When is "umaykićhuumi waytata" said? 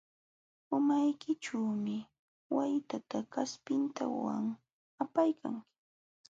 0.77-3.17